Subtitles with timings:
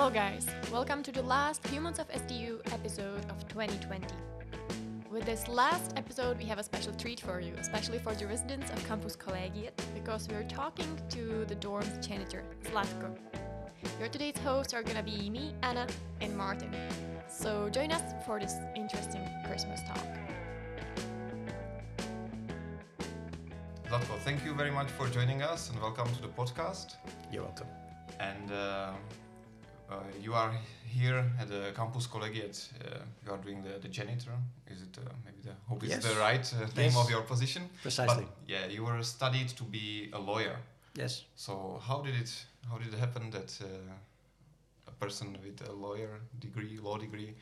[0.00, 0.46] Hello, guys.
[0.72, 4.06] Welcome to the last Humans of SDU episode of 2020.
[5.10, 8.70] With this last episode, we have a special treat for you, especially for the residents
[8.70, 13.14] of Campus Collegiate, because we're talking to the dorm's janitor, Zlatko.
[13.98, 15.86] Your today's hosts are gonna be me, Anna,
[16.22, 16.74] and Martin.
[17.28, 20.06] So join us for this interesting Christmas talk.
[23.86, 26.94] Zlatko, thank you very much for joining us and welcome to the podcast.
[27.30, 27.68] You're welcome.
[28.18, 28.92] And uh, uh,
[30.20, 30.52] you are
[30.86, 32.68] here at the Campus Collegiate.
[32.84, 34.32] Uh, you are doing the, the janitor.
[34.66, 36.96] Is it uh, maybe the hope is the right uh, name Yes.
[36.96, 37.62] of your position?
[37.82, 38.24] Precisely.
[38.24, 40.56] But yeah, you were studied to be a lawyer.
[40.94, 41.24] Yes.
[41.36, 42.30] So how did it
[42.68, 43.66] how did it happen that uh,
[44.86, 47.34] a person with a lawyer degree, law degree,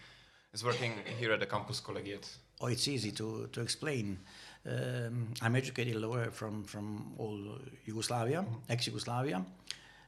[0.53, 2.29] is working here at the Campus Collegiate?
[2.61, 4.19] Oh, it's easy to, to explain.
[4.67, 7.39] Um, I'm educated lawyer from, from all
[7.85, 9.45] Yugoslavia, ex-Yugoslavia,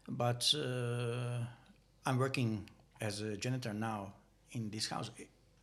[0.08, 1.44] but uh,
[2.06, 2.68] I'm working
[3.00, 4.14] as a janitor now
[4.52, 5.10] in this house.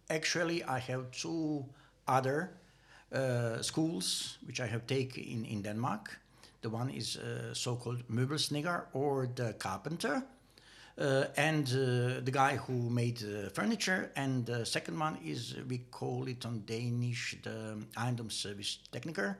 [0.09, 1.65] Actually, I have two
[2.07, 2.51] other
[3.11, 6.19] uh, schools which I have taken in, in Denmark.
[6.61, 10.23] The one is uh, so-called Møbelsnedker or the carpenter,
[10.99, 13.19] uh, and uh, the guy who made
[13.53, 14.11] furniture.
[14.15, 19.35] And the second one is we call it on Danish the Ejendomsservicetekniker.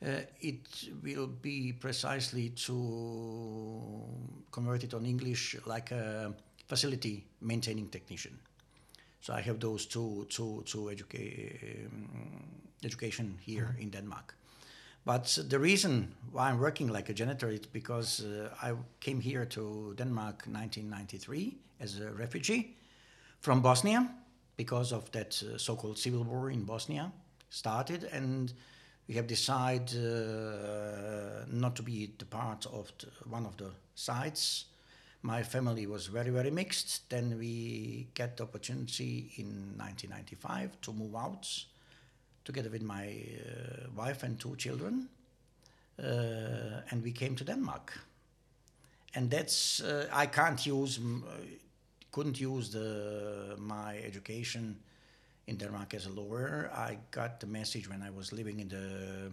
[0.00, 4.04] Uh, it will be precisely to
[4.52, 6.32] convert it on English like a
[6.68, 8.38] facility maintaining technician.
[9.20, 12.44] So I have those two two two educa- um,
[12.84, 14.34] education here in Denmark.
[15.04, 19.46] But the reason why I'm working like a janitor is because uh, I came here
[19.46, 22.76] to Denmark 1993 as a refugee
[23.40, 24.08] from Bosnia
[24.56, 27.10] because of that uh, so-called civil war in Bosnia
[27.50, 28.52] started and
[29.08, 34.66] we have decided uh, not to be the part of the, one of the sides.
[35.22, 37.08] My family was very, very mixed.
[37.08, 41.48] Then we get the opportunity in 1995 to move out
[42.44, 45.08] together with my uh, wife and two children,
[45.98, 47.98] uh, and we came to Denmark.
[49.14, 51.30] And that's uh, I can't use, uh,
[52.12, 54.76] couldn't use the my education
[55.48, 56.70] in Denmark as a lawyer.
[56.74, 59.32] I got the message when I was living in the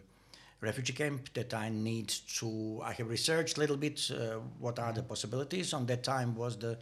[0.61, 2.07] refugee camp that I need
[2.39, 2.81] to.
[2.83, 5.73] I have researched a little bit uh, what are the possibilities.
[5.73, 6.77] On that time was the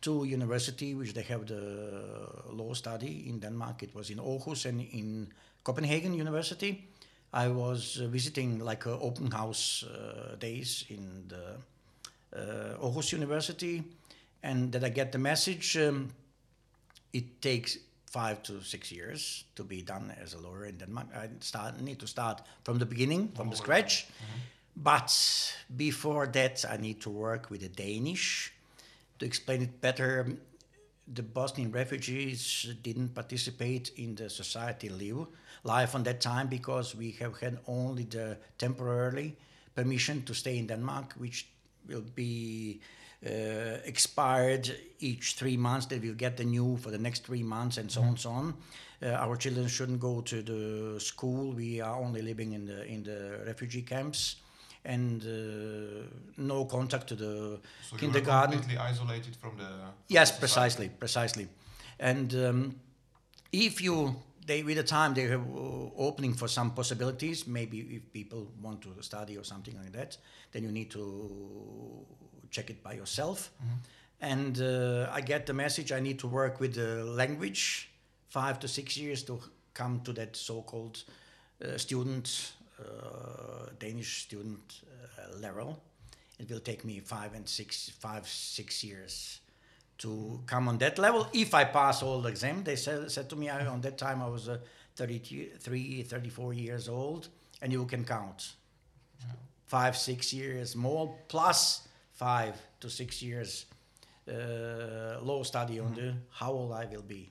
[0.00, 3.82] two university which they have the law study in Denmark.
[3.82, 5.28] It was in Aarhus and in
[5.64, 6.88] Copenhagen University.
[7.32, 11.56] I was uh, visiting like uh, open house uh, days in the
[12.32, 13.82] uh, Aarhus University,
[14.42, 15.76] and that I get the message.
[15.76, 16.12] Um,
[17.12, 17.78] it takes
[18.16, 21.08] five to six years to be done as a lawyer in Denmark.
[21.14, 23.92] I start need to start from the beginning, from the oh, scratch.
[24.04, 24.40] Mm-hmm.
[24.90, 25.10] But
[25.76, 28.52] before that, I need to work with the Danish
[29.18, 30.26] to explain it better.
[31.14, 35.26] The Bosnian refugees didn't participate in the society live
[35.62, 39.36] life on that time because we have had only the temporarily
[39.74, 41.48] permission to stay in Denmark, which
[41.88, 42.80] will be
[43.24, 45.86] uh, expired each three months.
[45.86, 48.54] They will get the new for the next three months, and so on, so on.
[49.02, 51.52] Uh, our children shouldn't go to the school.
[51.52, 54.36] We are only living in the in the refugee camps,
[54.84, 56.06] and uh,
[56.36, 58.52] no contact to the So kindergarten.
[58.52, 61.48] you were completely isolated from the from Yes, the precisely, precisely.
[61.98, 62.74] And um,
[63.52, 64.16] if you,
[64.46, 67.46] they with the time they have uh, opening for some possibilities.
[67.46, 70.16] Maybe if people want to study or something like that,
[70.52, 72.06] then you need to
[72.56, 73.50] check it by yourself.
[74.20, 75.92] And uh, I get the message.
[75.92, 77.90] I need to work with the language,
[78.28, 79.40] five to six years to
[79.74, 81.04] come to that so-called
[81.62, 85.78] uh, student, uh, Danish student uh, level.
[86.38, 89.40] It will take me five and six, five, six years
[89.98, 91.26] to come on that level.
[91.32, 94.22] If I pass all the exam, they said, said to me I, on that time
[94.22, 94.58] I was uh,
[94.96, 97.28] 33, 34 years old,
[97.60, 98.52] and you can count
[99.66, 101.85] five, six years more plus
[102.16, 103.66] five to six years
[104.28, 107.30] uh, law study on the how old I will be.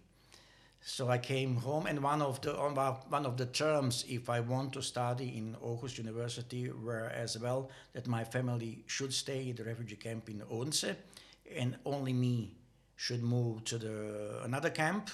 [0.82, 4.74] So I came home, and one of the one- of the terms, if I want
[4.74, 9.64] to study in Aarhus University, were as well that my family should stay in the
[9.64, 10.96] refugee camp in Odense,
[11.56, 12.56] and only me
[12.96, 15.10] should move to the another camp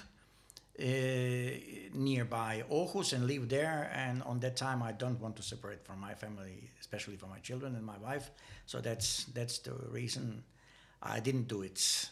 [0.80, 3.92] nearby Aarhus and live there.
[3.94, 7.40] And on that time, I don't want to separate from my family, especially from my
[7.40, 8.32] children and my wife.
[8.66, 10.44] So that's that's the reason
[11.02, 12.10] I didn't do it.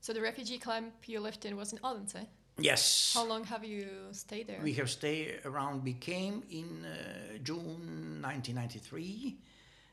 [0.00, 2.26] So the refugee camp you lived in was in Odense.
[2.58, 3.12] Yes.
[3.14, 4.60] How long have you stayed there?
[4.62, 5.84] We have stayed around.
[5.84, 9.38] We came in uh, June 1993,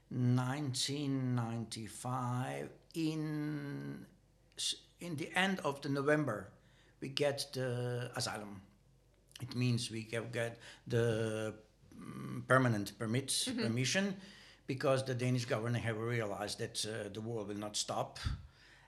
[0.10, 4.06] 1995 in
[5.00, 6.50] in the end of the November,
[7.02, 8.62] we get the asylum.
[9.42, 11.54] It means we have get the
[11.96, 14.16] mm, permanent permit permission
[14.66, 18.20] because the Danish government have realized that uh, the war will not stop,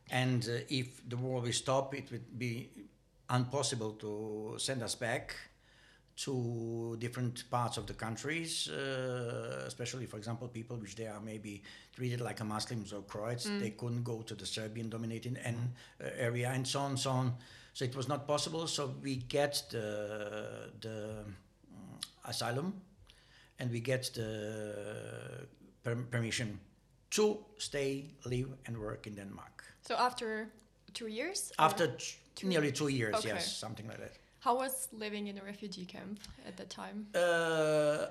[0.10, 2.70] and uh, if the war will stop, it would be
[3.30, 5.36] impossible to send us back
[6.18, 11.64] to different parts of the countries, uh, especially, for example, people which they are maybe
[11.96, 13.46] treated like a Muslims or Croats.
[13.60, 15.58] They couldn't go to the Serbian-dominated and,
[16.04, 17.34] uh, area and so on, so on.
[17.80, 18.68] So it was not possible.
[18.68, 21.24] So we get the the
[21.72, 22.74] mm, asylum,
[23.58, 25.48] and we get the
[25.84, 26.60] per- permission
[27.12, 29.64] to stay, live, and work in Denmark.
[29.88, 30.50] So after
[30.94, 31.54] two years?
[31.58, 31.88] After
[32.36, 33.30] t- nearly two years, Okay.
[33.34, 34.12] yes, something like that.
[34.40, 37.08] How was living in a refugee camp at that time?
[37.16, 38.08] Uh,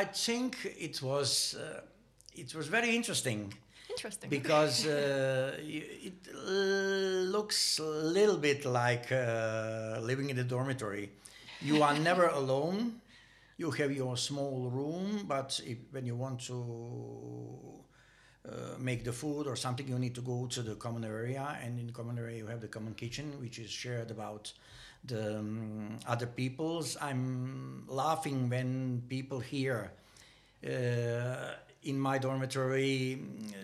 [0.00, 1.82] I think it was uh,
[2.34, 3.54] it was very interesting
[3.90, 4.30] Interesting.
[4.30, 6.40] because uh, it uh,
[7.36, 11.10] looks a little bit like uh, living in a dormitory.
[11.60, 13.00] You are never alone.
[13.56, 16.54] You have your small room, but if, when you want to
[18.48, 21.78] uh, make the food or something, you need to go to the common area, and
[21.78, 24.52] in the common area you have the common kitchen, which is shared about
[25.04, 26.96] the um, other people's.
[27.00, 29.90] I'm laughing when people hear
[30.64, 33.58] uh, in my dormitory uh,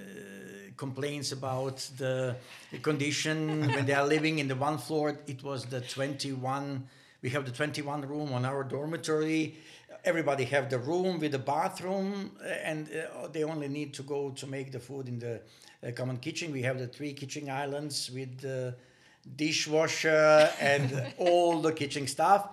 [0.76, 2.36] complaints about the
[2.82, 5.18] condition when they are living in the one floor.
[5.26, 6.86] It was the 21.
[7.22, 9.56] We have the 21 room on our dormitory.
[10.04, 14.30] Everybody have the room with the bathroom, uh, and uh, they only need to go
[14.30, 15.40] to make the food in the
[15.86, 16.52] uh, common kitchen.
[16.52, 18.74] We have the three kitchen islands with the
[19.36, 22.48] dishwasher and all the kitchen stuff.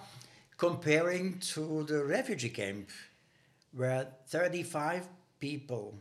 [0.57, 2.87] Comparing to the refugee camp,
[3.73, 5.07] where 35
[5.41, 5.97] people,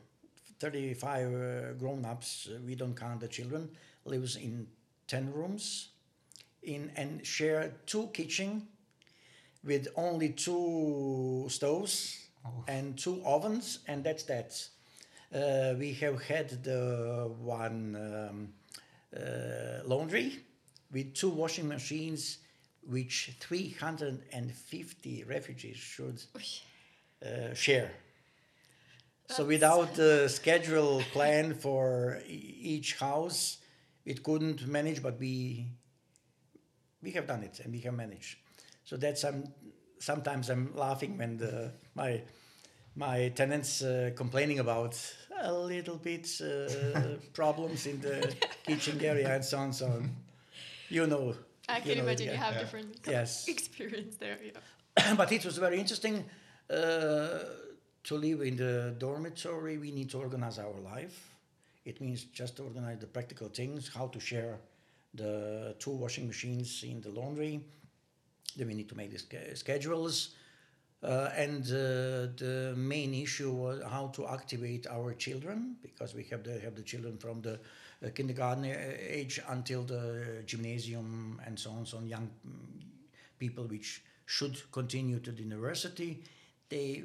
[0.60, 3.68] 35 uh, grown-ups, uh, we don't count the children,
[4.04, 4.68] lives in
[5.08, 5.88] 10 rooms
[6.62, 8.68] in and share two kitchen
[9.64, 12.26] with only two stoves
[12.68, 14.68] and two ovens and that's that.
[15.34, 18.48] Uh, we have had the one um,
[19.16, 20.40] uh, laundry
[20.92, 22.38] with two washing machines
[22.88, 26.20] which 350 refugees should
[27.24, 27.92] uh, share.
[29.30, 33.58] So without the schedule plan for e- each house,
[34.04, 35.02] it couldn't manage.
[35.02, 35.68] But we
[37.02, 38.38] we have done it and we have managed.
[38.84, 39.44] So that's um,
[39.98, 42.22] sometimes I'm laughing when the my
[42.96, 44.96] my tenants uh, complaining about
[45.42, 48.34] a little bit uh, problems in the
[48.64, 50.10] kitchen area and so on so on.
[50.88, 51.34] You know.
[51.68, 52.60] I you can know, imagine you have Yeah.
[52.60, 53.48] different Yes.
[53.48, 54.38] experience there.
[54.42, 55.14] Yeah.
[55.16, 56.24] but it was very interesting
[56.68, 57.38] uh,
[58.04, 59.78] to live in the dormitory.
[59.78, 61.34] We need to organize our life.
[61.84, 64.58] It means just to organize the practical things, how to share
[65.14, 67.60] the two washing machines in the laundry.
[68.56, 70.34] Then we need to make the schedules.
[71.02, 76.44] Uh, and uh, the main issue was how to activate our children because we have
[76.44, 77.58] the have the children from the
[78.04, 78.76] uh, kindergarten uh,
[79.08, 82.82] age until the gymnasium and so on, so on, young mm,
[83.38, 86.22] people which should continue to the university.
[86.68, 87.04] They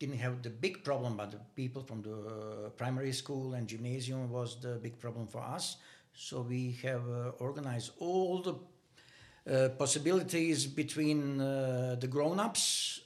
[0.00, 4.30] didn't have the big problem, but the people from the uh, primary school and gymnasium
[4.30, 5.76] was the big problem for us.
[6.14, 8.54] So we have uh, organized all the
[9.46, 13.02] uh, possibilities between uh, the grown-ups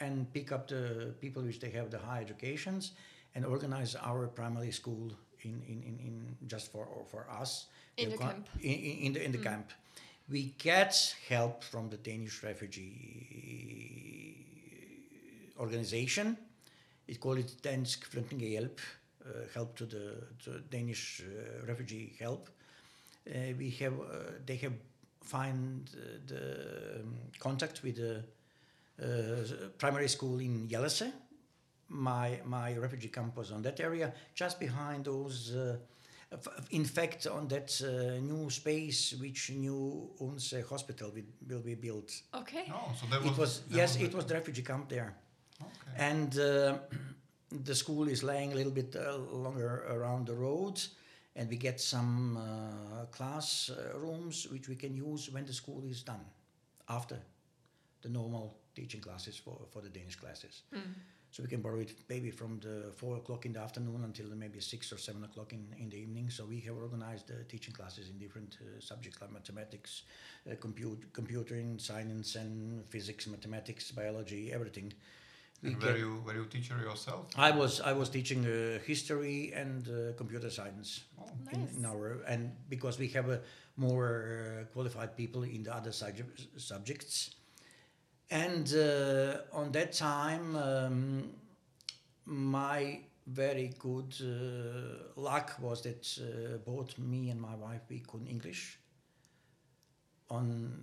[0.00, 2.92] and pick up the people which they have the high educations
[3.34, 7.66] and organize our primary school in, in, in, in just for for us
[7.96, 8.48] In We the camp.
[8.62, 9.72] in, in in the in the camp
[10.28, 10.94] we get
[11.28, 14.27] help from the Danish refugee
[15.58, 16.36] organization
[17.06, 20.04] it called it Dansk Flygtningehjælp uh, help to the
[20.44, 24.74] to Danish uh, refugee help uh, we have uh, they have
[25.22, 28.24] find uh, the um, contact with the
[29.02, 31.12] uh, primary school in Hjallese.
[31.88, 35.54] My my refugee camp was on that area, just behind those.
[35.54, 35.76] Uh,
[36.70, 42.22] in fact, on that uh, new space which new Unse hospital will, will be built.
[42.34, 42.64] Okay.
[42.70, 43.30] Oh, so that was.
[43.32, 45.14] It was that yes, the- it was the refugee camp there
[45.60, 46.04] Okay.
[46.10, 46.78] and uh,
[47.64, 50.80] the school is laying a little bit uh, longer around the road
[51.36, 55.82] and we get some uh, class uh, rooms which we can use when the school
[55.84, 56.24] is done
[56.88, 57.18] after
[58.02, 60.62] the normal teaching classes for, for the danish classes
[61.30, 64.60] so we can borrow it maybe from the four o'clock in the afternoon until maybe
[64.60, 66.30] six or seven o'clock in, in the evening.
[66.30, 70.02] So we have organized the teaching classes in different uh, subjects like mathematics,
[70.50, 74.92] uh, compute, computing, science, and physics, mathematics, biology, everything.
[75.62, 77.26] We And get- were you were you a teacher yourself?
[77.36, 81.26] I was I was teaching uh, history and uh, computer science Oh.
[81.52, 81.76] in, Nice.
[81.76, 83.38] in our and because we have uh,
[83.76, 84.08] more
[84.60, 87.34] uh, qualified people in the other subject, subjects,
[88.30, 91.30] and uh, on that time um,
[92.24, 98.26] my very good uh, luck was that uh, both me and my wife we could
[98.28, 98.78] English
[100.30, 100.82] on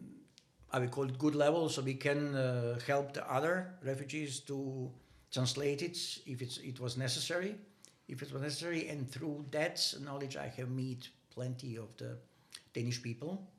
[0.75, 4.91] I will call it good level, so we can uh, help the other refugees to
[5.31, 7.55] translate it if it's, it was necessary,
[8.09, 12.17] if it was necessary, and through that knowledge I have meet plenty of the
[12.73, 13.49] Danish people.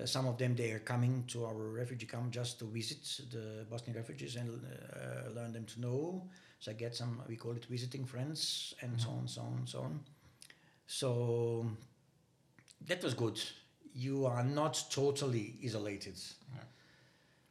[0.00, 3.02] Uh, some of them they are coming to our refugee camp just to visit
[3.32, 6.28] the Bosnian refugees and uh, learn them to know.
[6.60, 9.80] So I get some we call it visiting friends and so on, so on, so
[9.80, 10.00] on.
[10.86, 11.66] So
[12.86, 13.40] that was good.
[13.94, 16.16] You are not totally isolated.
[16.54, 16.62] Yeah.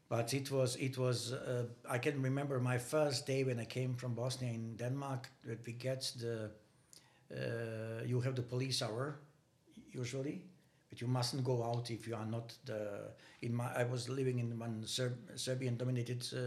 [0.10, 3.94] But it was it was uh, I can remember my first day when I came
[3.96, 6.50] from Bosnia in Denmark that we get the
[7.32, 9.16] uh, you have the police hour
[9.94, 10.42] usually
[10.90, 12.80] but you mustn't go out if you are not the
[13.42, 16.40] in my I was living in one Serb- Serbian dominated uh,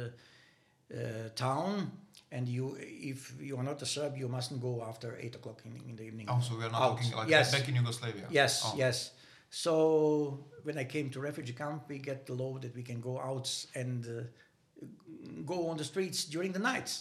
[0.94, 1.90] uh, town
[2.32, 5.76] and you if you are not a Serb you mustn't go after eight o'clock in,
[5.88, 6.96] in the evening Oh, so we are not Out.
[6.96, 7.52] talking like Yes.
[7.52, 8.26] back in Yugoslavia.
[8.30, 8.74] Yes, Oh.
[8.76, 9.10] yes.
[9.54, 13.20] So when I came to refugee camp, we get the law that we can go
[13.20, 16.98] out and uh, go on the streets during the night.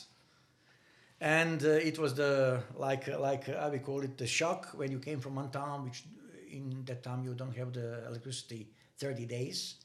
[1.20, 4.92] And uh, it was the like like uh, I will call it the shock when
[4.92, 6.04] you came from one town, which
[6.52, 8.68] in that time you don't have the electricity
[9.00, 9.76] 30 days,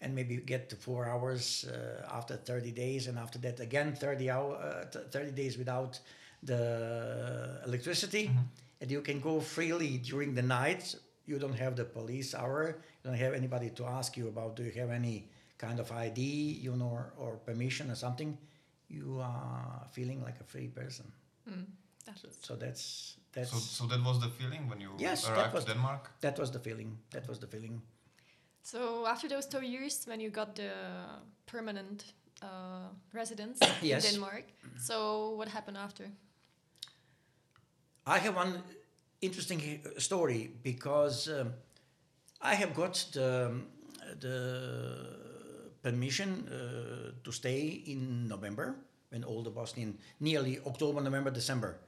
[0.00, 3.94] and maybe you get to four hours uh, after 30 days, and after that again
[3.94, 6.00] 30 hour uh, 30 days without
[6.42, 8.30] the electricity
[8.80, 10.96] and you can go freely during the night.
[11.26, 12.66] You don't have the police hour.
[13.04, 16.20] You don't have anybody to ask you about do you have any kind of ID,
[16.62, 18.36] you know, or, or permission or something.
[18.88, 21.12] You are feeling like a free person.
[21.48, 21.66] Mm,
[22.04, 25.54] that's So that's that's So, so that was the feeling when you Yes, that arrived
[25.54, 26.10] was- to Denmark.
[26.20, 26.98] that was the feeling.
[27.10, 27.82] That was the feeling.
[28.62, 30.70] So after those two years, when you got the
[31.46, 32.04] permanent
[32.42, 34.04] uh, residence Yes.
[34.04, 34.44] in Denmark,
[34.78, 36.04] so what happened after?
[38.06, 38.62] I have one
[39.22, 41.54] interesting uh, story because um,
[42.40, 43.52] I have got the,
[44.20, 45.22] the
[45.82, 48.76] permission uh, to stay in November
[49.10, 51.78] when all the Bosnian, nearly October, November, December.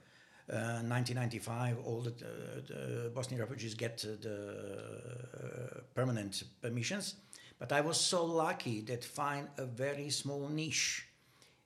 [0.47, 7.15] Uh, 1995, all the, uh, the Bosnian refugees get uh, the permanent permissions.
[7.57, 11.07] But I was so lucky that find a very small niche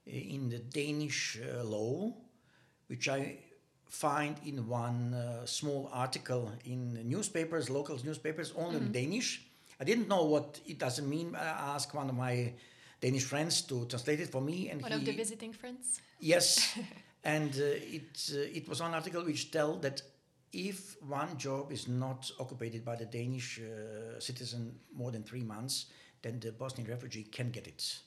[0.05, 2.13] in the Danish law,
[2.87, 3.39] which I
[3.89, 9.41] find in one uh, small article in newspapers, local newspapers, only in Danish.
[9.79, 11.35] I didn't know what it doesn't mean.
[11.35, 12.53] I asked one of my
[13.01, 16.01] Danish friends to translate it for me, and One he, of the visiting friends.
[16.19, 16.77] Yes,
[17.23, 20.01] and uh, it uh, it was one article which tell that
[20.51, 25.85] if one job is not occupied by the Danish uh, citizen more than three months,
[26.21, 27.99] then the Bosnian refugee can get it.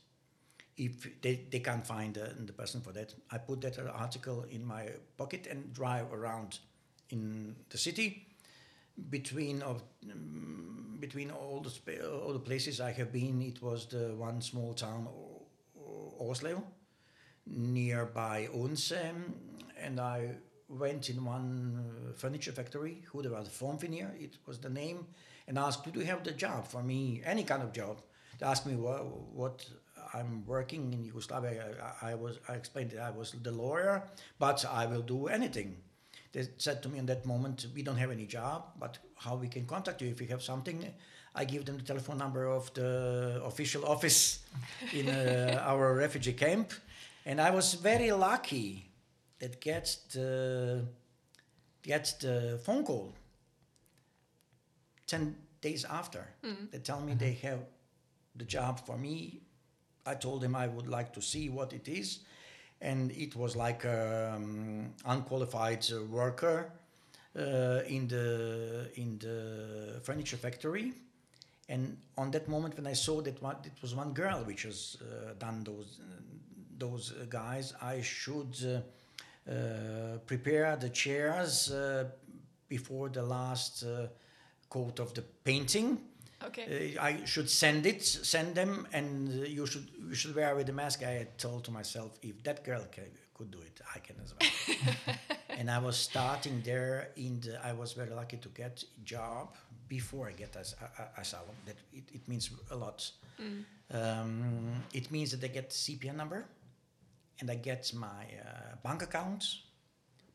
[0.85, 4.89] If they, they can't find the person for that, I put that article in my
[5.17, 6.59] pocket and drive around
[7.11, 8.27] in the city
[9.11, 13.43] between of mm, between all the spa- all the places I have been.
[13.43, 15.09] It was the one small town,
[16.21, 16.63] Oslo,
[17.47, 18.93] nearby Odense,
[19.81, 20.37] and I
[20.69, 25.07] went in one furniture factory, who was Formfinier, it was the name,
[25.47, 28.01] and asked, do you have the job for me, any kind of job?
[28.39, 29.67] They asked me what, what
[30.15, 31.75] I'm working in Yugoslavia.
[32.03, 34.03] I, I was, I explained that I was the lawyer,
[34.39, 35.77] but I will do anything.
[36.33, 39.49] They said to me in that moment, we don't have any job, but how we
[39.49, 40.87] can contact you if you have something?
[41.35, 44.41] I give them the telephone number of the official office
[44.93, 46.73] in uh, our refugee camp,
[47.25, 48.91] and I was very lucky
[49.39, 50.85] that gets the
[51.83, 53.13] get the phone call.
[55.07, 56.27] Ten days after,
[56.71, 57.61] they tell me they have
[58.37, 59.43] the job for me.
[60.07, 62.21] I told him I would like to see what it is,
[62.81, 66.73] and it was like um, unqualified worker
[67.37, 70.93] uh, in the in the furniture factory.
[71.69, 74.97] And on that moment, when I saw that one, it was one girl which has
[75.01, 76.01] uh, done those
[76.83, 82.05] those guys, I should uh, uh, prepare the chairs uh,
[82.69, 83.85] before the last
[84.69, 85.99] coat of the painting.
[86.47, 86.97] Okay.
[86.97, 90.67] Uh, I should send it, send them, and uh, you should you should wear with
[90.67, 91.03] the mask.
[91.03, 94.35] I had told to myself, if that girl can, could do it, I can as
[94.35, 95.17] well.
[95.59, 97.09] and I was starting there.
[97.17, 99.55] In the, I was very lucky to get job
[99.89, 100.75] before I get as,
[101.17, 101.57] asylum.
[101.67, 103.11] That it, it means a lot.
[103.91, 106.47] Um, it means that they get CPR number,
[107.41, 109.45] and I get my uh, bank account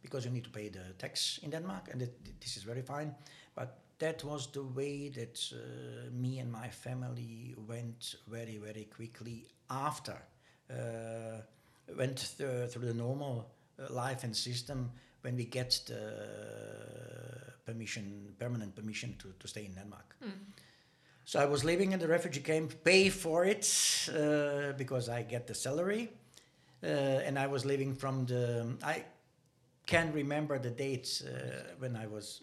[0.01, 3.15] because you need to pay the tax in Denmark, and it, this is very fine.
[3.55, 9.47] But that was the way that uh, me and my family went very, very quickly
[9.69, 10.17] after
[10.69, 11.41] uh,
[11.97, 13.49] went th- through the normal
[13.79, 16.01] uh, life and system when we get the
[17.65, 20.15] permission, permanent permission to, to stay in Denmark.
[21.25, 23.67] So I was living in the refugee camp, pay for it
[24.09, 26.09] uh, because I get the salary,
[26.83, 28.77] uh, and I was living from the.
[28.83, 29.03] I
[29.85, 32.41] can't remember the dates uh, when I was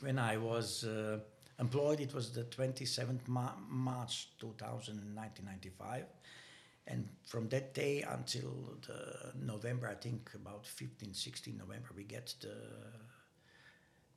[0.00, 1.18] when I was uh,
[1.58, 2.00] employed.
[2.00, 6.04] It was the 27th Ma- March 1995,
[6.86, 12.34] and from that day until the November, I think about 15, 16 November, we get
[12.40, 12.56] the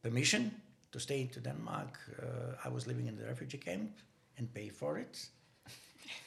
[0.01, 0.51] permission
[0.91, 1.97] to stay into Denmark.
[2.21, 2.25] Uh,
[2.65, 3.91] I was living in the refugee camp
[4.37, 5.29] and pay for it.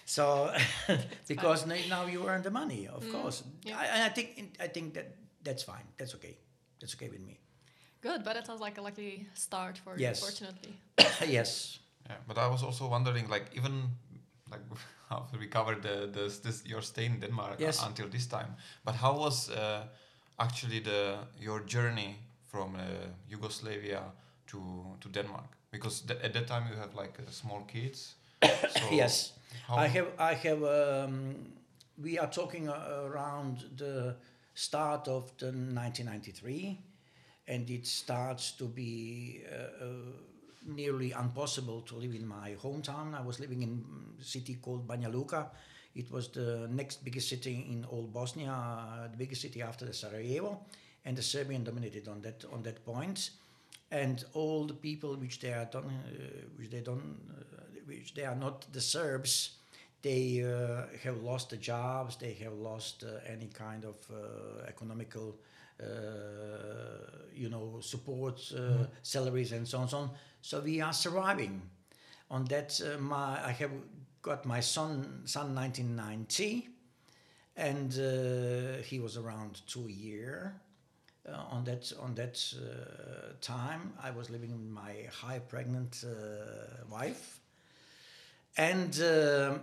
[0.04, 0.52] So,
[1.28, 3.42] because n- now you earn the money, of course.
[3.64, 3.78] yeah.
[3.78, 5.06] I, I think I think that
[5.42, 5.86] that's fine.
[5.96, 6.36] That's okay.
[6.80, 7.38] That's okay with me.
[8.02, 10.20] Good, but it sounds like a lucky start for Yes.
[10.20, 10.74] you, fortunately.
[11.32, 11.78] yes.
[12.08, 13.90] Yeah, but I was also wondering, like, even
[14.50, 14.60] like
[15.10, 17.82] after we covered the, the this your stay in Denmark uh, Yes.
[17.86, 19.82] until this time, but how was uh,
[20.38, 22.16] actually the your journey
[22.50, 22.80] from uh,
[23.30, 24.02] Yugoslavia
[24.46, 24.58] to
[25.00, 25.46] to Denmark?
[25.70, 28.14] Because th- at that time you have like uh, small kids.
[28.78, 29.32] So yes.
[29.68, 30.06] I have.
[30.18, 30.62] I have.
[30.64, 31.52] Um,
[32.02, 34.14] we are talking uh, around the
[34.54, 36.78] start of the 1993,
[37.48, 39.88] and it starts to be uh, uh,
[40.66, 43.14] nearly impossible to live in my hometown.
[43.14, 43.84] I was living in
[44.20, 45.50] a city called Banja Luka.
[45.94, 49.92] It was the next biggest city in all Bosnia, uh, the biggest city after the
[49.92, 50.60] Sarajevo,
[51.04, 53.30] and the Serbian dominated on that on that point.
[53.90, 58.24] And all the people which they are done, uh, which they don't, uh, which they
[58.24, 59.58] are not the Serbs,
[60.00, 62.16] they uh, have lost the jobs.
[62.16, 63.96] They have lost any kind of
[64.66, 65.36] economical,
[67.34, 70.10] you know, support, uh, salaries, and so on, so on.
[70.40, 71.62] So we are surviving.
[72.30, 73.70] On that, uh, my I have
[74.22, 76.68] got my son, son 1990,
[77.56, 80.54] and uh, he was around two year.
[81.28, 86.84] Uh, on that on that uh, time, I was living with my high pregnant uh,
[86.90, 87.40] wife,
[88.56, 89.60] and.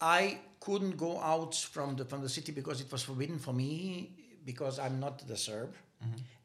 [0.00, 4.17] I couldn't go out from the from the city because it was forbidden for me
[4.48, 5.74] because I'm not the Serb,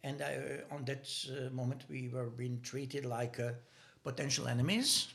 [0.03, 3.51] and I, uh, on that uh, moment we were being treated like uh,
[4.03, 5.07] potential enemies,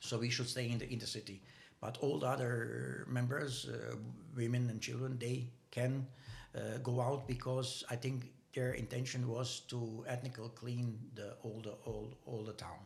[0.00, 1.40] so we should stay in the in the city.
[1.80, 3.96] But all the other members, uh,
[4.36, 6.06] women and children, they can
[6.54, 11.74] uh, go out because I think their intention was to ethnically clean the all the
[11.88, 12.80] all, all the town.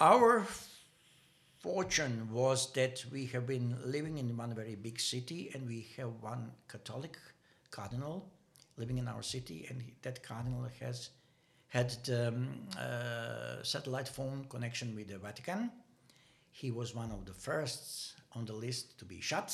[0.00, 0.46] Our
[1.60, 6.10] fortune was that we have been living in one very big city and we have
[6.22, 7.18] one Catholic
[7.78, 8.16] cardinal
[8.76, 11.10] living in our city, and he- that cardinal has
[11.68, 15.70] had the um, uh, satellite phone connection with the Vatican.
[16.52, 19.50] He was one of the first on the list to be shot,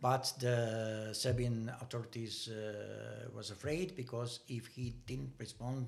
[0.00, 5.86] but the Serbian authorities uh, was afraid because if he didn't respond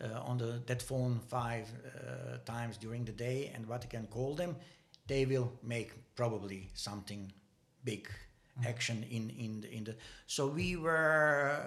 [0.00, 4.56] uh, on the, that phone five uh, times during the day and Vatican called them,
[5.06, 7.32] they will make probably something
[7.84, 8.08] big
[8.66, 9.96] action in in the, in the.
[10.26, 11.64] So we were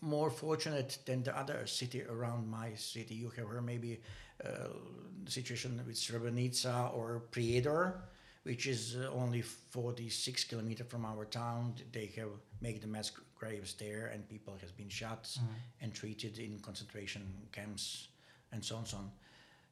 [0.00, 3.14] more fortunate than the other city around my city.
[3.14, 4.00] You have heard maybe
[4.44, 4.68] uh,
[5.26, 7.94] situation with Srebrenica or Prijedor,
[8.42, 11.74] which is uh, only 46 kilometers from our town.
[11.92, 15.28] They have made the mass graves there, and people has been shot
[15.80, 18.08] and treated in concentration camps
[18.52, 19.10] and so on, so on.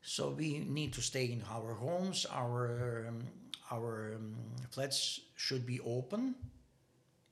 [0.02, 2.26] So we need to stay in our homes.
[2.32, 3.22] Our um,
[3.70, 4.34] our um,
[4.70, 6.34] flats should be open.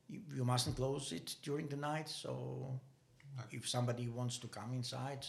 [0.09, 2.09] You, you mustn't close it during the night.
[2.09, 2.81] So
[3.51, 5.27] if somebody wants to come inside,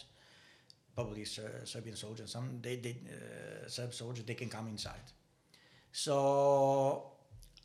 [0.94, 5.12] probably Ser- Serbian soldiers, some they, they uh, Serb soldiers, they can come inside.
[5.92, 7.12] So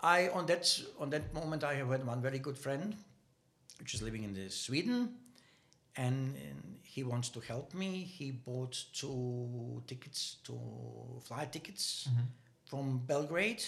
[0.02, 2.96] I on that on that moment I have had one very good friend,
[3.80, 5.10] which is living in the Sweden,
[5.96, 8.04] and, and he wants to help me.
[8.04, 10.60] He bought two tickets two
[11.24, 12.10] flight tickets
[12.76, 13.64] from Belgrade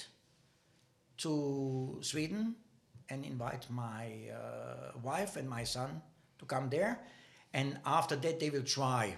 [1.15, 2.55] to Sweden
[3.09, 6.01] and invite my uh, wife and my son
[6.39, 6.99] to come there.
[7.53, 9.15] And after that, they will try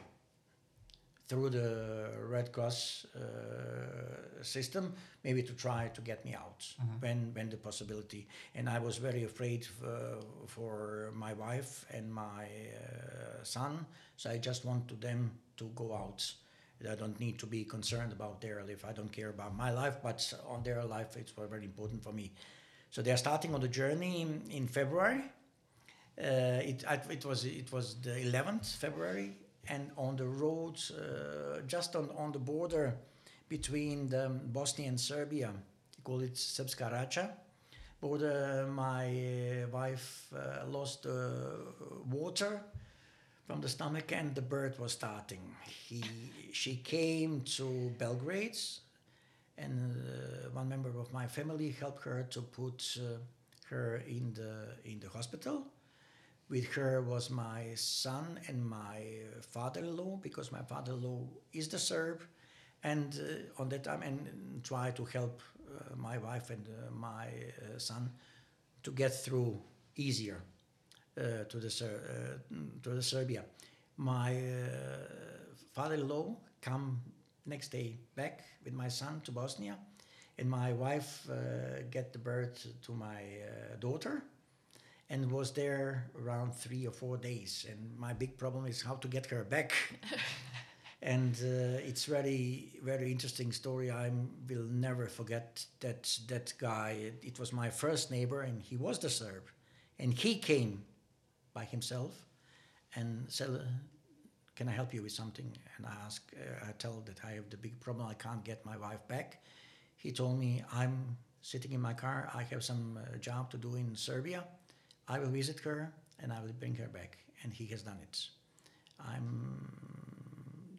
[1.28, 6.68] through the Red Cross uh, system, maybe to try to get me out
[7.00, 8.28] when when the possibility.
[8.54, 13.86] And I was very afraid uh, for my wife and my uh, son,
[14.18, 16.34] so I just want to them to go out.
[16.90, 18.86] I don't need to be concerned about their life.
[18.88, 22.32] I don't care about my life, but on their life, it's very important for me.
[22.92, 25.24] So they are starting on the journey in, in February.
[26.18, 29.32] Uh, it, I- it was it was the 11th February,
[29.70, 32.96] and on the roads, uh, just on, on the border
[33.48, 35.52] between the Bosnia and Serbia,
[35.98, 37.30] you call it Srpska
[38.02, 41.12] border, my uh, wife uh, lost uh,
[42.10, 42.62] water
[43.50, 45.42] from the stomach and the birth was starting.
[45.66, 46.04] He,
[46.54, 48.60] she came to Belgrade
[49.58, 53.18] and uh, one member of my family helped her to put uh,
[53.72, 54.52] her in the
[54.86, 55.66] in the hospital.
[56.48, 58.98] With her was my son and my
[59.42, 62.22] father-in-law because my father-in-law is the Serb,
[62.84, 67.26] and uh, on that time and try to help uh, my wife and uh, my
[67.26, 68.12] uh, son
[68.84, 69.60] to get through
[69.96, 70.44] easier
[71.50, 73.44] to the Ser- uh, to the Serbia.
[73.98, 77.02] My uh, father-in-law come
[77.46, 79.78] next day back with my son to Bosnia,
[80.38, 84.24] and my wife uh, get the birth to my uh, daughter,
[85.10, 87.66] and was there around three or four days.
[87.70, 89.74] And my big problem is how to get her back.
[91.02, 93.90] and uh, it's very very interesting story.
[93.92, 94.12] I
[94.50, 96.92] will never forget that that guy.
[97.00, 99.44] It, it was my first neighbor, and he was the Serb,
[99.98, 100.84] and he came
[101.60, 102.14] by himself
[102.96, 103.52] and said,
[104.56, 107.48] "Can I help you with something?" And I ask, uh, I tell that I have
[107.50, 108.06] the big problem.
[108.16, 109.30] I can't get my wife back.
[110.04, 110.96] He told me, "I'm
[111.52, 112.18] sitting in my car.
[112.42, 114.42] I have some uh, job to do in Serbia.
[115.08, 115.80] I will visit her
[116.22, 117.12] and I will bring her back."
[117.44, 118.16] And he has done it.
[119.12, 119.28] I'm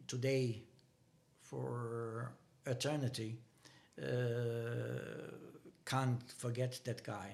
[0.07, 0.45] today
[1.49, 2.31] for
[2.65, 3.31] eternity
[3.97, 4.07] uh,
[5.85, 7.29] can't forget that guy.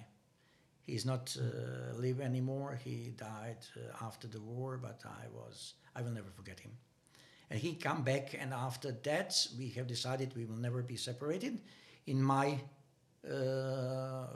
[0.88, 2.80] He's not uh, live anymore.
[2.82, 6.72] He died uh, after the war, but I was I will never forget him.
[7.50, 11.60] And he come back, and after that we have decided we will never be separated.
[12.06, 12.60] In my
[13.30, 14.28] uh,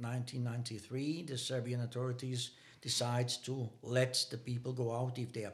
[0.00, 2.50] 1993, the Serbian authorities
[2.82, 5.52] decide to let the people go out if they are,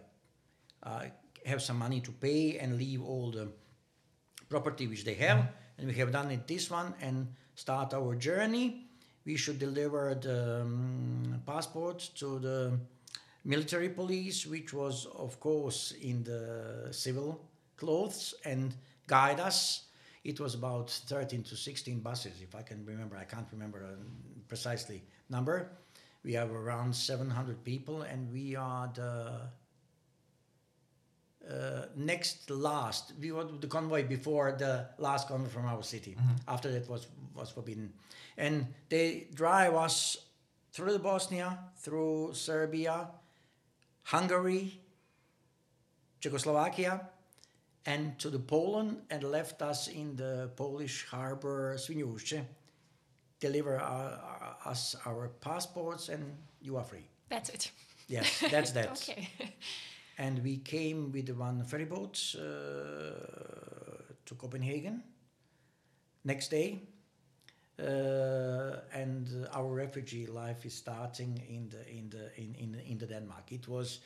[0.82, 1.04] uh,
[1.44, 3.48] have some money to pay and leave all the
[4.48, 5.48] property which they have.
[5.78, 8.85] And we have done it this one and start our journey.
[9.26, 12.78] We should deliver the um, passport to the
[13.44, 17.40] military police, which was, of course, in the civil
[17.76, 18.72] clothes and
[19.06, 19.82] guide us.
[20.24, 23.16] It was about 13 to 16 buses, if I can remember.
[23.16, 23.96] I can't remember a
[24.48, 25.70] precisely number.
[26.22, 29.42] We have around 700 people, and we are the
[31.50, 33.12] uh, next last.
[33.20, 36.16] We were the convoy before the last convoy from our city.
[36.18, 36.48] Mm-hmm.
[36.48, 37.92] After that was was forbidden,
[38.36, 40.16] and they drive us
[40.72, 43.08] through the Bosnia, through Serbia,
[44.02, 44.80] Hungary,
[46.20, 47.08] Czechoslovakia,
[47.84, 52.44] and to the Poland, and left us in the Polish harbor Swinoujście.
[53.38, 56.24] Deliver our, us our passports, and
[56.60, 57.06] you are free.
[57.28, 57.70] That's it.
[58.08, 58.90] Yes, that's that.
[59.08, 59.28] okay.
[60.18, 62.42] And we came with one ferry boat uh,
[64.24, 65.02] to Copenhagen
[66.24, 66.80] next day.
[67.78, 73.06] Uh, and our refugee life is starting in the in the in, in, in the
[73.06, 73.52] Denmark.
[73.52, 74.00] It was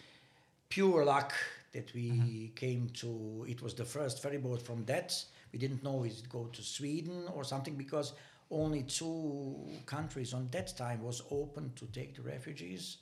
[0.69, 1.33] pure luck
[1.73, 3.47] that we came to.
[3.49, 5.25] It was the first ferry boat from that.
[5.53, 8.13] We didn't know it go to Sweden or something because
[8.51, 9.55] only two
[9.87, 12.97] countries on that time was open to take the refugees.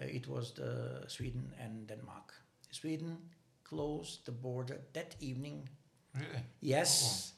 [0.00, 2.32] Uh, it was the Sweden and Denmark.
[2.80, 3.18] Sweden
[3.64, 5.68] closed the border that evening.
[6.14, 6.42] Really?
[6.60, 7.32] Yes,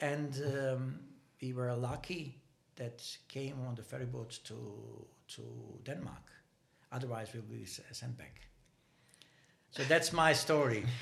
[0.00, 1.00] and um,
[1.40, 2.38] we were lucky
[2.76, 5.42] that came on the ferry boat to to
[5.84, 6.26] Denmark.
[6.90, 8.48] Otherwise, we'll be sent back.
[9.70, 10.84] So that's my story.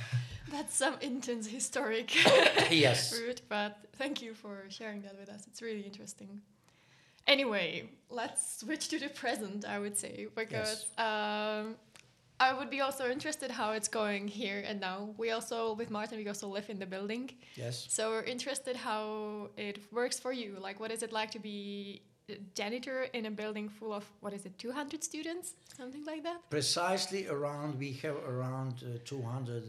[0.50, 2.12] That's some intense historic
[2.70, 3.12] yes.
[3.12, 5.46] route, but thank you for sharing that with us.
[5.46, 6.40] It's really interesting.
[7.26, 11.76] Anyway, let's switch to the present, I would say, because um,
[12.40, 15.14] I would be also interested how it's going here and now.
[15.18, 17.31] We also with Martin we also live in the building.
[17.55, 17.87] Yes.
[17.90, 20.57] So we're interested how it works for you.
[20.59, 22.03] Like what is it like to be
[22.55, 27.26] janitor in a building full of what is it 200 students something like that precisely
[27.26, 29.66] around we have around uh, 200 uh,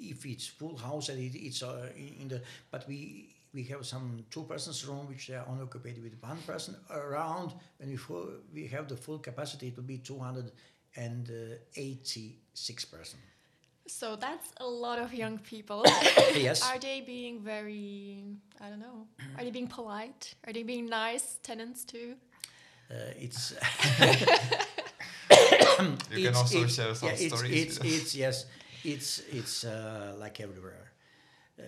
[0.00, 1.88] if it's full house and it, it's uh,
[2.20, 6.20] in the but we we have some two persons room which they are unoccupied with
[6.20, 10.50] one person around when we full, we have the full capacity to be 200
[10.96, 11.30] and
[11.76, 13.22] 86 percent.
[13.86, 15.82] So that's a lot of young people.
[16.34, 16.62] yes.
[16.62, 18.24] Are they being very,
[18.60, 20.34] I don't know, are they being polite?
[20.46, 22.14] Are they being nice tenants too?
[22.90, 23.52] Uh, it's.
[24.00, 27.52] you it's, can also it, share some yeah, stories.
[27.52, 28.46] It's, it's, yes,
[28.84, 30.92] it's it's uh, like everywhere,
[31.58, 31.62] uh,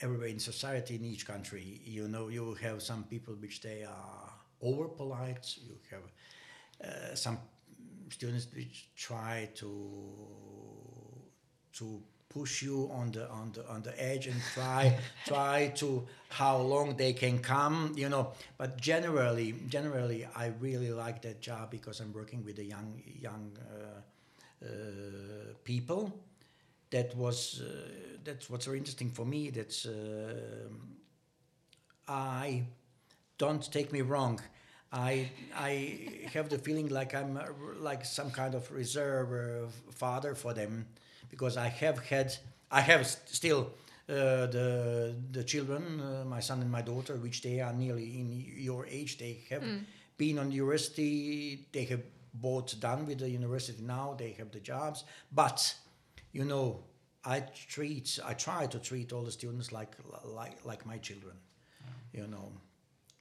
[0.00, 1.80] everywhere in society in each country.
[1.84, 5.56] You know, you have some people which they are over polite.
[5.66, 6.02] You have
[6.84, 7.38] uh, some
[8.10, 9.70] students which try to
[11.72, 16.58] to push you on the on the on the edge and try try to how
[16.58, 18.32] long they can come you know.
[18.58, 23.56] But generally generally i really like that job because i'm working with the young young
[23.58, 24.68] uh, uh,
[25.64, 26.12] people.
[26.90, 27.88] That was uh,
[28.24, 29.50] that's what's very interesting for me.
[29.50, 30.68] That's uh,
[32.08, 32.62] i
[33.36, 34.40] don't take me wrong
[34.92, 35.98] I I
[36.32, 37.44] have the feeling like I'm uh,
[37.78, 40.86] like some kind of reserve uh, father for them
[41.28, 42.34] because I have had,
[42.70, 43.72] I have still
[44.08, 48.44] uh, the the children, uh, my son and my daughter, which they are nearly in
[48.56, 49.18] your age.
[49.18, 49.84] They have mm.
[50.16, 51.66] been on university.
[51.72, 54.14] They have both done with the university now.
[54.16, 55.74] They have the jobs, but
[56.32, 56.84] you know,
[57.24, 61.36] I treat, I try to treat all the students like like like my children.
[61.84, 62.20] Yeah.
[62.22, 62.52] You know.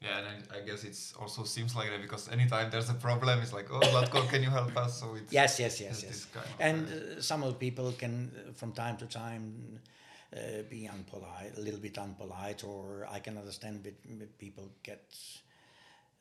[0.01, 3.39] Yeah, and I, I, guess it's also seems like that because anytime there's a problem,
[3.41, 4.99] it's like, oh, Zlatko, can you help us?
[4.99, 6.25] So it's yes, yes, yes, yes.
[6.25, 9.79] Kind of and uh, some of the people can, uh, from time to time,
[10.35, 15.17] uh, be unpolite, a little bit unpolite, or I can understand that people get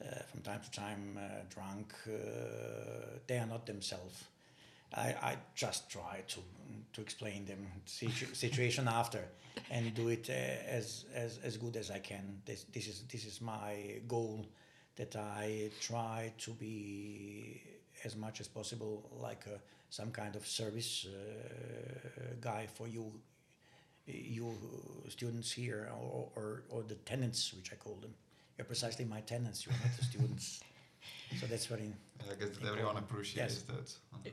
[0.00, 1.92] uh, from time to time uh, drunk.
[2.06, 4.24] Uh, they are not themselves.
[4.94, 6.40] I, I just try to
[6.92, 9.20] to explain them situ- situation after
[9.70, 12.42] and do it uh, as, as as good as I can.
[12.44, 14.46] This this is this is my goal
[14.96, 17.62] that I try to be
[18.04, 19.58] as much as possible like a,
[19.90, 23.12] some kind of service uh, guy for you
[24.06, 24.52] you
[25.08, 28.14] students here or, or, or the tenants which I call them.
[28.56, 29.66] You're precisely my tenants.
[29.66, 30.60] You're not the students.
[31.40, 31.92] So that's very.
[32.30, 33.98] I guess everyone appreciates yes.
[34.24, 34.32] that.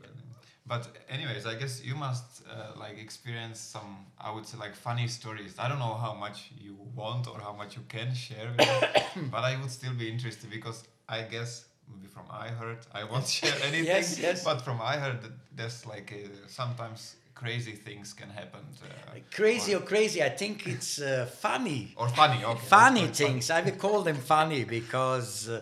[0.65, 5.07] But anyways, I guess you must uh, like experience some, I would say like funny
[5.07, 5.55] stories.
[5.59, 8.49] I don't know how much you want or how much you can share
[9.31, 13.27] but I would still be interested because I guess maybe from I heard I won't
[13.39, 13.85] share anything.
[13.85, 14.43] yes, yes.
[14.43, 18.61] But from I heard that there's like uh, sometimes crazy things can happen.
[18.81, 21.93] Uh, crazy or, or, crazy, I think it's uh, funny.
[21.97, 22.65] Or funny, okay.
[22.67, 23.47] Funny things.
[23.47, 23.61] Funny.
[23.61, 25.61] I will call them funny because uh,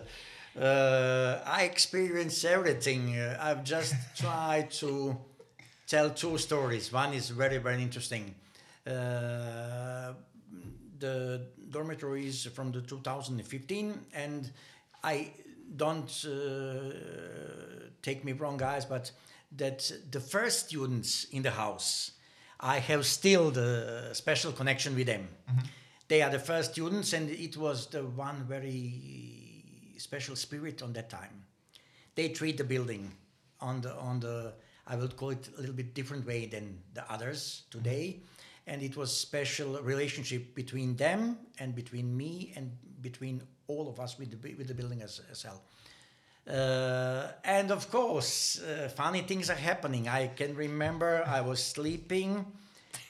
[0.60, 3.18] uh, I experience everything.
[3.18, 5.16] Uh, I've just tried to
[5.86, 6.92] tell two stories.
[6.92, 8.34] One is very, very interesting.
[8.86, 10.12] Uh,
[10.98, 14.50] the dormitory is from the 2015, and
[15.02, 15.32] I
[15.76, 19.10] don't uh, take me wrong, guys, but
[19.56, 22.12] that the first students in the house,
[22.60, 25.28] I have still the special connection with them.
[25.50, 25.66] Mm-hmm.
[26.08, 29.31] They are the first students, and it was the one very
[30.02, 31.44] special spirit on that time.
[32.14, 33.12] They treat the building
[33.60, 34.52] on the on the
[34.86, 38.20] I would call it a little bit different way than the others today,
[38.66, 44.18] and it was special relationship between them and between me and between all of us
[44.18, 45.62] with the with the building as, as well.
[46.44, 50.08] Uh, and of course, uh, funny things are happening.
[50.08, 52.44] I can remember I was sleeping,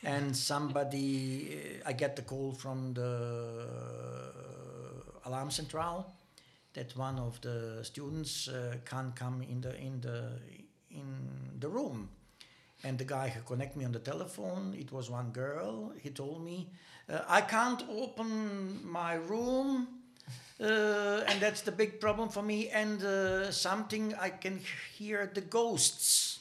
[0.05, 3.65] and somebody uh, I get the call from the
[5.25, 6.07] alarm central
[6.75, 10.39] that one of the students uh, can't come in the in the
[10.91, 12.09] in the room.
[12.85, 16.45] And the guy who connected me on the telephone it was one girl he told
[16.45, 16.69] me
[17.09, 19.87] uh, i can't open my room
[20.61, 24.59] uh, and that's the big problem for me and uh, something i can
[24.95, 26.41] hear the ghosts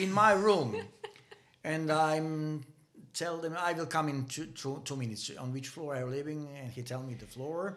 [0.00, 0.76] in my room.
[1.64, 2.64] And i'm
[3.12, 6.48] tell them i will come in two, two, two minutes on which floor i'm living
[6.58, 7.76] and he tell me the floor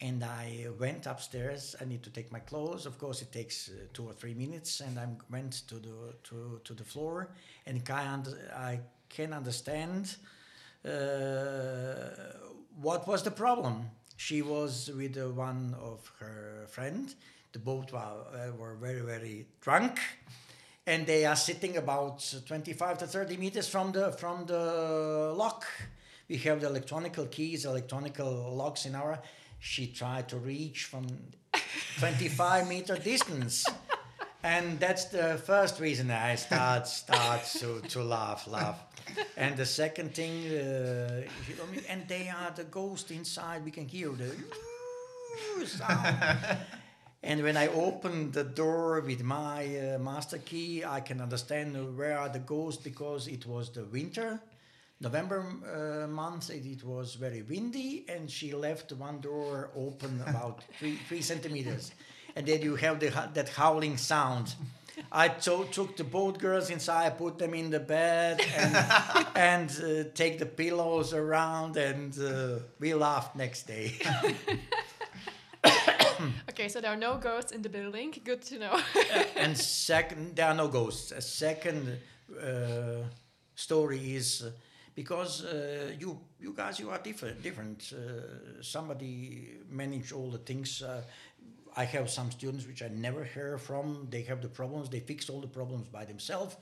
[0.00, 1.76] and I went upstairs.
[1.80, 2.86] I need to take my clothes.
[2.86, 6.60] Of course, it takes uh, two or three minutes, and I went to the to,
[6.64, 7.28] to the floor,
[7.66, 10.16] and I can understand
[10.84, 10.90] uh,
[12.80, 13.90] what was the problem.
[14.16, 17.14] She was with uh, one of her friend.
[17.52, 20.00] The both were, uh, were very very drunk,
[20.86, 25.64] and they are sitting about 25 to 30 meters from the from the lock.
[26.28, 29.20] We have the electronical keys, electronical locks in our
[29.64, 31.06] she tried to reach from
[31.98, 33.64] 25 meter distance.
[34.42, 38.78] And that's the first reason I start start to, to laugh, laugh.
[39.38, 41.22] And the second thing, uh,
[41.88, 43.64] and they are the ghost inside.
[43.64, 44.30] We can hear the
[45.66, 46.14] sound.
[47.22, 52.18] and when I open the door with my uh, master key, I can understand where
[52.18, 54.40] are the ghosts because it was the winter
[55.04, 60.64] November uh, month, it, it, was very windy, and she left one door open about
[60.78, 61.92] three, three centimeters.
[62.34, 64.54] And then you have the, that howling sound.
[65.12, 68.76] I to- took the both girls inside, put them in the bed, and,
[69.36, 73.92] and uh, take the pillows around, and uh, we laughed next day.
[76.48, 78.14] Okay, so there are no ghosts in the building.
[78.24, 78.80] Good to know.
[79.36, 81.10] and second, there are no ghosts.
[81.10, 81.98] A second
[82.40, 83.08] uh,
[83.56, 84.50] story is uh,
[84.94, 87.42] because uh, you you guys you are different.
[87.42, 87.92] Different.
[87.92, 90.82] Uh, somebody manage all the things.
[90.82, 91.02] Uh,
[91.76, 94.06] I have some students which I never hear from.
[94.10, 94.88] They have the problems.
[94.88, 96.56] They fix all the problems by themselves.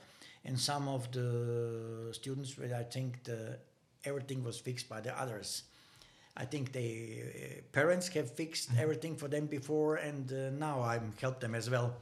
[0.45, 3.59] And some of the students where I think the
[4.03, 5.63] everything was fixed by the others.
[6.35, 11.13] I think the uh, parents have fixed everything for them before, and uh, now I'm
[11.21, 11.93] help them as well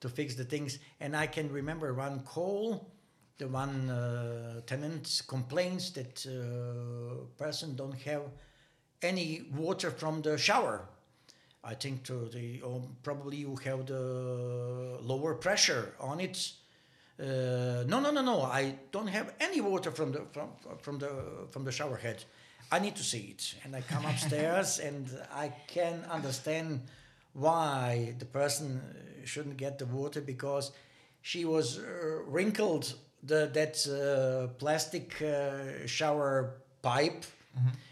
[0.00, 0.78] to fix the things.
[1.00, 2.86] And I can remember one call,
[3.38, 8.22] the one uh, tenant complains that uh, person don't have
[9.00, 10.88] any water from the shower.
[11.62, 16.52] I think to the or probably you have the lower pressure on it.
[17.20, 18.42] Uh, no, no, no, no.
[18.42, 21.10] I don't have any water from the from from the
[21.50, 22.24] from the shower head.
[22.70, 26.82] I need to see it, and I come upstairs, and I can understand
[27.32, 28.80] why the person
[29.24, 30.72] shouldn't get the water because
[31.22, 37.24] she was uh, wrinkled the that uh, plastic uh, shower pipe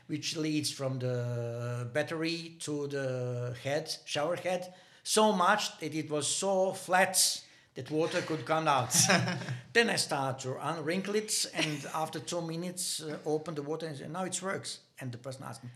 [0.07, 6.27] which leads from the battery to the head shower head so much that it was
[6.27, 7.43] so flat
[7.75, 8.95] that water could come out.
[9.73, 13.97] Then i start to unwrinkle it and after two minutes uh, open the water and
[13.97, 14.81] say now it works.
[15.01, 15.71] And the person asked me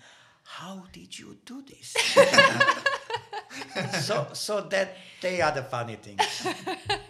[0.45, 1.97] how did you do this?
[4.03, 6.47] So so that they are the funny things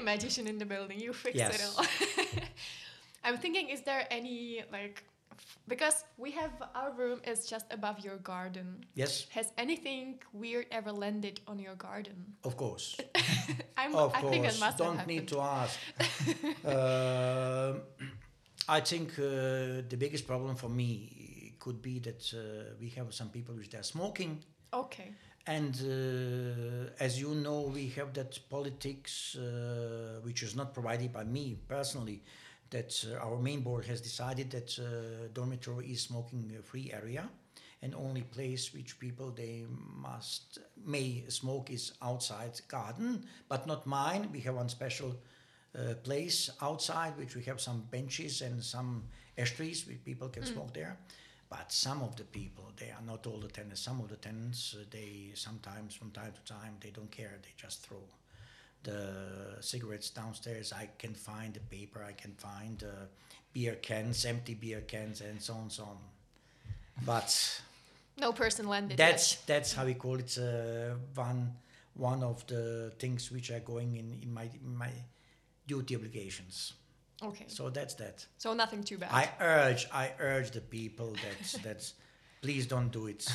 [0.00, 0.98] oh, magician in the building.
[1.00, 1.84] You fixed it all.
[3.24, 5.04] I'm thinking, is there any like,
[5.68, 8.84] because we have our room is just above your garden.
[8.94, 12.16] yes Has anything weird ever landed on your garden?
[12.44, 12.96] of course
[13.76, 15.78] I'm, Of I think it course, must don't need to ask.
[16.64, 17.82] Um
[18.68, 23.28] I think uh, the biggest problem for me could be that uh, we have some
[23.30, 24.38] people which are smoking,
[24.72, 25.08] Okay.
[25.50, 31.24] And uh, as you know, we have that politics uh, which is not provided by
[31.24, 32.22] me personally.
[32.70, 37.28] That uh, our main board has decided that uh, dormitory is smoking-free area,
[37.82, 39.64] and only place which people they
[40.08, 44.28] must may smoke is outside garden, but not mine.
[44.32, 45.16] We have one special
[45.76, 49.02] uh, place outside which we have some benches and some
[49.36, 50.96] ashtrays where people can smoke there.
[51.50, 53.80] But some of the people, they are not all the tenants.
[53.80, 57.34] Some of the tenants, uh, they sometimes, from time to time, they don't care.
[57.42, 58.02] They just throw
[58.84, 60.72] the cigarettes downstairs.
[60.72, 62.04] I can find the paper.
[62.08, 63.06] I can find uh,
[63.52, 65.98] beer cans, empty beer cans, and so on, so on.
[67.04, 67.60] But
[68.16, 68.96] No person landed.
[68.96, 70.38] that's that's how we call it.
[70.38, 71.52] Uh, one
[71.94, 74.90] one of the things which are going in in my in my
[75.66, 76.74] duty obligations.
[77.22, 77.30] Yet.
[77.30, 77.44] Okay.
[77.48, 78.26] So that's that.
[78.38, 79.10] So nothing too bad.
[79.12, 81.92] I urge I urge the people that that
[82.42, 83.26] please don't do it.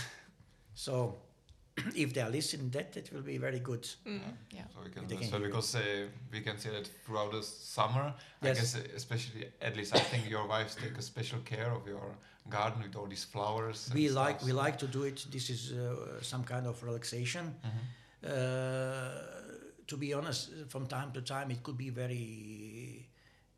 [0.73, 1.15] So
[1.95, 3.83] if they are listening, that that will be very good.
[4.05, 4.19] Mm,
[4.51, 4.63] yeah.
[4.73, 5.51] So we can They can understand hear it.
[5.51, 8.13] because uh, we can see that throughout the summer.
[8.41, 8.57] I Yes.
[8.57, 12.15] guess uh, especially at least I think your wives take a special care of your
[12.49, 13.87] garden with all these flowers.
[13.87, 15.25] and We stuff, like we like to do it.
[15.31, 17.55] This is uh, some kind of relaxation.
[17.63, 17.81] Mhm.
[18.23, 19.09] Uh,
[19.87, 23.07] to be honest, from time to time, it could be very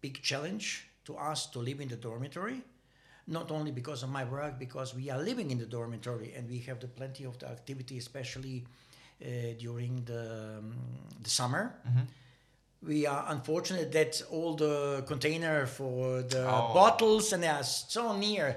[0.07, 0.65] big challenge
[1.05, 2.61] to us to live in the dormitory.
[3.27, 6.59] Not only because of my work, because we are living in the dormitory and we
[6.67, 8.57] have the plenty of the activity, especially
[9.21, 9.27] uh,
[9.59, 10.23] during the,
[10.59, 10.75] um,
[11.23, 11.63] the summer.
[11.85, 12.05] Mhm.
[12.91, 16.73] We are unfortunate that all the container for the Oh.
[16.73, 18.47] bottles and they are so near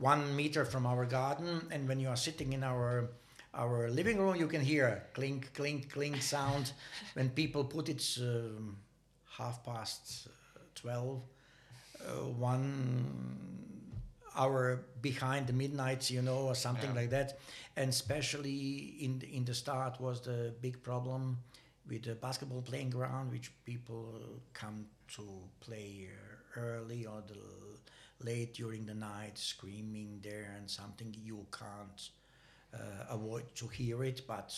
[0.00, 1.68] one meter from our garden.
[1.72, 3.08] And when you are sitting in our
[3.54, 6.64] our living room, you can hear clink, clink, clink sound
[7.16, 8.76] when people put it um,
[9.38, 10.28] half past
[10.78, 11.22] uh, twelve,
[12.06, 13.78] uh, one
[14.36, 17.00] hour behind the midnight, you know, or something Yeah.
[17.00, 17.38] like that.
[17.76, 21.38] And especially in the, in the start was the big problem
[21.88, 24.86] with the basketball playing ground, which people come
[25.16, 25.24] to
[25.60, 26.08] play
[26.56, 32.10] early or the late during the night, screaming there and something you can't
[32.74, 34.54] uh, avoid to hear it, but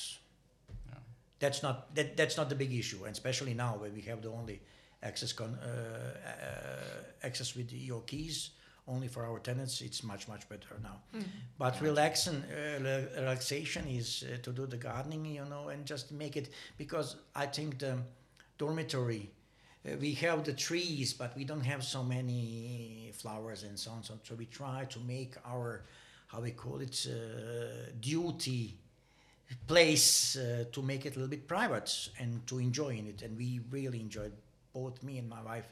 [0.89, 0.99] Yeah.
[1.39, 4.31] that's not that, that's not the big issue, and especially now where we have the
[4.31, 4.61] only
[5.03, 8.51] access con, uh, uh, access with your keys
[8.87, 9.81] only for our tenants.
[9.81, 11.01] It's much much better now.
[11.15, 11.25] Mm.
[11.59, 16.37] But relaxing, uh, relaxation is uh, to do the gardening, you know, and just make
[16.37, 17.99] it because I think the
[18.59, 19.31] dormitory.
[19.87, 24.03] Uh, we have the trees, but we don't have so many flowers and so on.
[24.03, 25.85] So, so we try to make our,
[26.27, 28.77] how we call it, uh, duty
[29.67, 33.23] place uh, to make it a little bit private and to enjoy in it.
[33.23, 34.31] And we really enjoy
[34.73, 35.69] both me and my wife,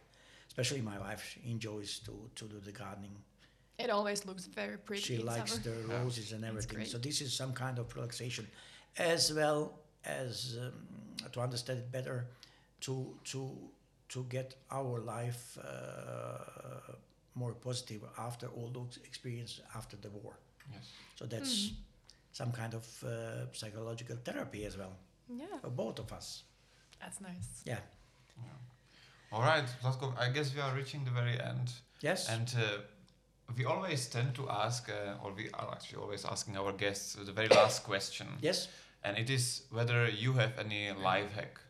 [0.49, 3.17] especially my wife she enjoys to, to do the gardening.
[3.79, 5.03] It always looks very pretty.
[5.03, 5.63] She likes summer.
[5.87, 6.85] the roses and everything.
[6.85, 8.47] So this is some kind of relaxation.
[8.99, 10.73] as well as um,
[11.33, 12.27] to understand it better,
[12.81, 12.95] to
[13.25, 13.41] to
[14.09, 16.93] to get our life uh,
[17.35, 20.35] more positive after all those experiences after the war.
[20.73, 20.87] Yes.
[21.15, 21.71] So that's
[22.33, 24.95] some kind of uh, psychological therapy as well
[25.29, 26.45] Yeah, for both of us.
[27.01, 27.63] that's nice.
[27.65, 27.81] Yeah.
[29.33, 31.71] All right, Zlatko, I guess we are reaching the very end.
[32.01, 32.29] Yes.
[32.29, 32.79] And uh,
[33.57, 37.33] we always tend to ask, uh, or we are actually always asking our guests the
[37.33, 38.27] very last question.
[38.41, 38.69] yes.
[39.05, 41.61] And it is whether you have any life hack.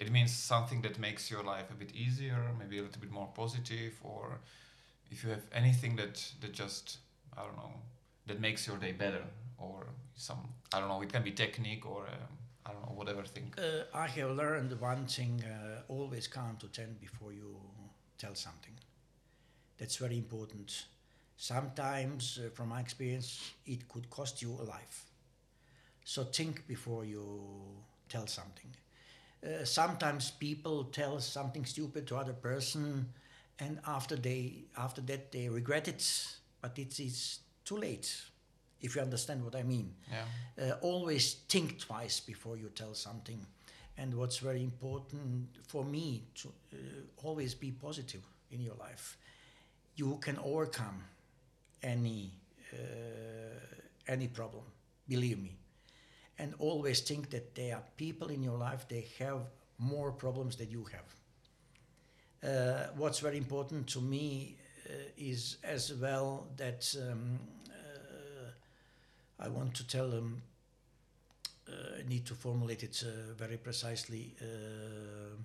[0.00, 3.28] It means something that makes your life a bit easier, maybe a little bit more
[3.34, 4.40] positive, or
[5.10, 6.98] if you have anything that, that just,
[7.36, 7.72] I don't know,
[8.26, 9.22] that makes your day better,
[9.58, 10.38] or some,
[10.72, 12.36] I don't know, it can be technique or, um,
[12.70, 13.52] I don't know, whatever thing.
[13.58, 17.56] Uh, I have learned one thing: uh, always count to ten before you
[18.18, 18.74] tell something.
[19.78, 20.86] That's very important.
[21.36, 25.06] Sometimes, uh, from my experience, it could cost you a life.
[26.04, 27.24] So think before you
[28.08, 28.74] tell something.
[29.44, 33.12] Uh, sometimes people tell something stupid to other person,
[33.58, 36.02] and after they after that they regret it,
[36.62, 38.10] but it's it's too late.
[38.80, 40.24] If you understand what I mean Yeah.
[40.58, 43.46] uh, always think twice before you tell something.
[43.96, 46.76] And what's very important for me to uh,
[47.26, 49.18] always be positive in your life.
[49.96, 51.04] You can overcome
[51.82, 52.30] any
[52.72, 52.76] uh,
[54.12, 54.64] any problem.
[55.08, 55.56] Believe me.
[56.38, 59.40] And always think that there are people in your life they have
[59.78, 61.14] more problems than you have.
[62.42, 64.56] Uh, what's very important to me
[64.88, 67.38] uh, is as well that um,
[69.40, 70.42] I want to tell them.
[71.68, 74.34] Uh, I need to formulate it uh, very precisely.
[74.40, 75.36] Uh,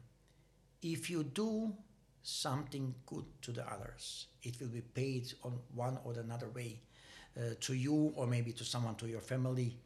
[0.81, 1.73] if you do
[2.23, 6.79] something good to the others, it will be paid on one or another way
[7.37, 9.77] uh, to you or maybe to someone to your family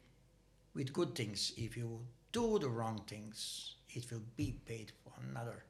[0.74, 1.52] with good things.
[1.56, 2.00] If you
[2.32, 5.64] do the wrong things, it will be paid for another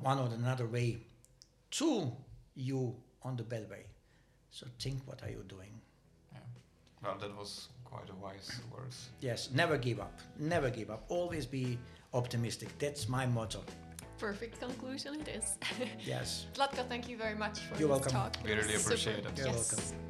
[0.00, 0.98] one or another way
[1.72, 2.12] to
[2.54, 3.84] you on the bad way.
[4.50, 5.80] So think what are you doing?
[7.04, 9.10] Well, that was quite a wise words.
[9.20, 10.18] Yes, never give up.
[10.38, 11.04] Never give up.
[11.08, 11.78] Always be
[12.12, 12.68] optimistic.
[12.78, 13.60] That's my motto.
[14.18, 15.58] Perfect conclusion it is.
[16.06, 16.46] Yes.
[16.54, 18.12] Zlatko, thank you very much for You're this welcome.
[18.12, 18.36] talk.
[18.44, 18.88] We It was really super.
[18.94, 19.38] appreciate it.
[19.38, 19.72] You're yes.
[19.72, 20.00] welcome.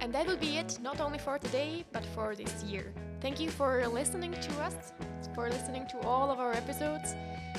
[0.00, 2.92] And that will be it, not only for today, but for this year.
[3.20, 4.92] Thank you for listening to us,
[5.34, 7.14] for listening to all of our episodes.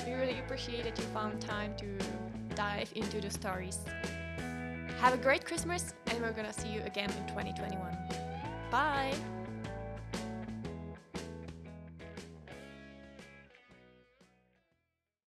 [0.06, 1.86] We really appreciate that you found time to
[2.54, 3.78] dive into the stories.
[4.98, 7.96] Have a great Christmas, and we're gonna see you again in 2021.
[8.70, 9.14] Bye!